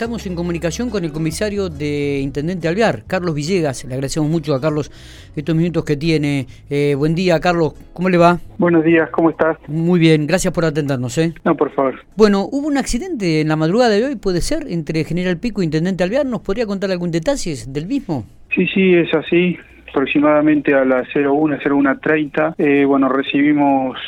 [0.00, 3.84] Estamos en comunicación con el comisario de Intendente Alvear, Carlos Villegas.
[3.84, 4.90] Le agradecemos mucho a Carlos
[5.36, 6.46] estos minutos que tiene.
[6.70, 7.74] Eh, buen día, Carlos.
[7.92, 8.38] ¿Cómo le va?
[8.56, 9.58] Buenos días, ¿cómo estás?
[9.68, 11.18] Muy bien, gracias por atendernos.
[11.18, 11.34] ¿eh?
[11.44, 11.96] No, por favor.
[12.16, 15.66] Bueno, hubo un accidente en la madrugada de hoy, puede ser, entre General Pico e
[15.66, 16.24] Intendente Alvear.
[16.24, 18.24] ¿Nos podría contar algún detalle del mismo?
[18.54, 19.58] Sí, sí, es así.
[19.90, 23.98] Aproximadamente a las 01, 01.30, eh, bueno, recibimos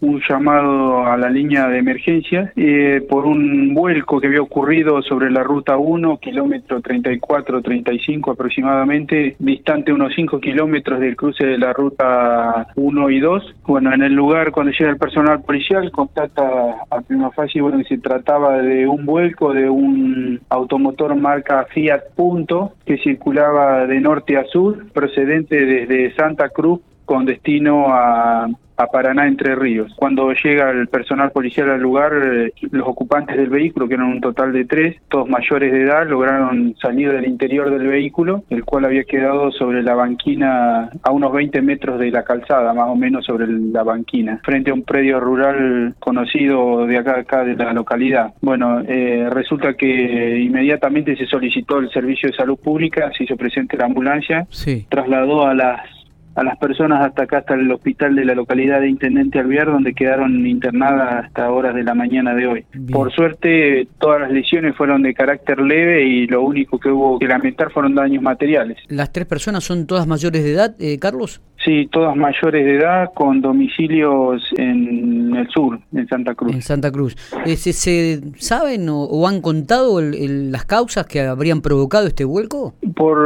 [0.00, 5.30] un llamado a la línea de emergencia eh, por un vuelco que había ocurrido sobre
[5.30, 12.68] la ruta 1, kilómetro 34-35 aproximadamente, distante unos 5 kilómetros del cruce de la ruta
[12.74, 13.54] 1 y 2.
[13.66, 16.42] Bueno, en el lugar, cuando llega el personal policial, contacta
[16.90, 22.02] a prima facie bueno, que se trataba de un vuelco de un automotor marca Fiat
[22.14, 28.86] Punto que circulaba de norte a sur, procedente desde Santa Cruz con destino a a
[28.88, 29.92] Paraná Entre Ríos.
[29.96, 34.20] Cuando llega el personal policial al lugar, eh, los ocupantes del vehículo, que eran un
[34.20, 38.84] total de tres, todos mayores de edad, lograron salir del interior del vehículo, el cual
[38.84, 43.24] había quedado sobre la banquina a unos 20 metros de la calzada, más o menos
[43.24, 48.34] sobre la banquina, frente a un predio rural conocido de acá, acá de la localidad.
[48.42, 53.76] Bueno, eh, resulta que inmediatamente se solicitó el servicio de salud pública, se hizo presente
[53.76, 54.86] la ambulancia, Sí.
[54.90, 55.95] trasladó a las
[56.36, 59.94] a las personas hasta acá, hasta el hospital de la localidad de Intendente Alvear, donde
[59.94, 62.64] quedaron internadas hasta horas de la mañana de hoy.
[62.72, 62.92] Bien.
[62.92, 67.26] Por suerte, todas las lesiones fueron de carácter leve y lo único que hubo que
[67.26, 68.76] lamentar fueron daños materiales.
[68.88, 71.40] ¿Las tres personas son todas mayores de edad, eh, Carlos?
[71.64, 76.52] Sí, todas mayores de edad con domicilios en el sur, en Santa Cruz.
[76.54, 77.16] En Santa Cruz.
[77.44, 82.06] Eh, ¿Se, se saben o, o han contado el- el- las causas que habrían provocado
[82.06, 82.74] este vuelco?
[82.94, 83.18] Por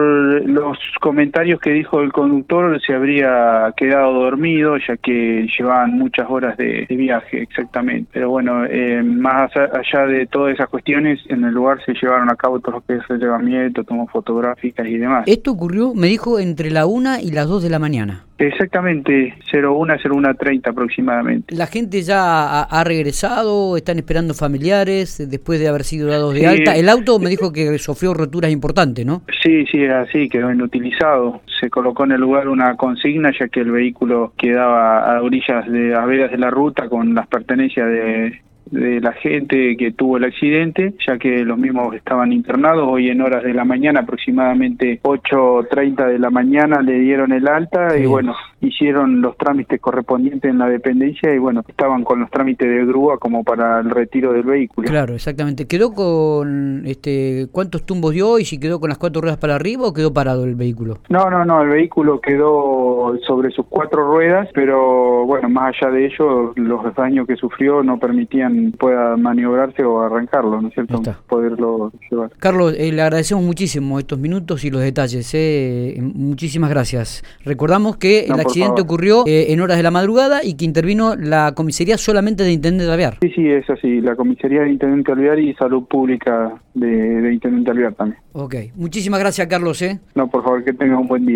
[0.49, 6.57] los comentarios que dijo el conductor, se habría quedado dormido, ya que llevaban muchas horas
[6.57, 8.11] de, de viaje, exactamente.
[8.13, 12.37] Pero bueno, eh, más allá de todas esas cuestiones, en el lugar se llevaron a
[12.37, 15.25] cabo todo lo que es relevamiento, tomas fotográficas y demás.
[15.27, 18.25] Esto ocurrió, me dijo, entre la 1 y las 2 de la mañana.
[18.41, 21.55] Exactamente, 01, 0130 aproximadamente.
[21.55, 23.77] ¿La gente ya ha, regresado?
[23.77, 26.47] ¿Están esperando familiares después de haber sido dados de Sí.
[26.47, 26.75] alta?
[26.75, 29.23] El auto me dijo que sufrió roturas importantes, ¿no?
[29.43, 31.43] Sí, sí, es así, quedó inutilizado.
[31.61, 35.95] Se colocó en el lugar una consigna ya que el vehículo quedaba a orillas de
[35.95, 40.25] a veras de la ruta con las pertenencias de, de la gente que tuvo el
[40.25, 42.89] accidente, ya que los mismos estaban internados.
[42.89, 47.97] Hoy en horas de la mañana, aproximadamente 8.30 de la mañana, le dieron el alta
[47.97, 52.69] y bueno, hicieron los trámites correspondientes en la dependencia y bueno, estaban con los trámites
[52.69, 54.89] de grúa como para el retiro del vehículo.
[54.89, 55.67] Claro, exactamente.
[55.67, 59.87] ¿Quedó con este cuántos tumbos dio y si quedó con las cuatro ruedas para arriba
[59.87, 60.99] o quedó parado el vehículo?
[61.09, 62.80] No, no, no, el vehículo quedó
[63.27, 67.99] sobre sus cuatro ruedas, pero bueno, más allá de ello, los daños que sufrió no
[67.99, 70.97] permitían pueda maniobrarse o arrancarlo, ¿no es cierto?
[70.97, 71.19] Está.
[71.29, 72.31] Poderlo llevar.
[72.39, 75.31] Carlos, eh, le agradecemos muchísimo estos minutos y los detalles.
[75.35, 75.99] eh.
[76.01, 77.23] Muchísimas gracias.
[77.45, 81.17] Recordamos que No, el accidente ocurrió eh, en horas de la madrugada y que intervino
[81.17, 83.19] la comisaría solamente de Intendente Alvear.
[83.21, 87.71] Sí, sí, es así, la Comisaría de Intendente Alvear y Salud Pública de, de Intendente
[87.71, 88.21] Alvear también.
[88.33, 88.55] Ok.
[88.77, 89.81] Muchísimas gracias, Carlos.
[89.83, 89.99] ¿eh?
[90.15, 91.31] No, por favor, que tenga un buen día.